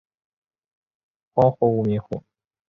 [1.35, 2.23] 荒或无民户。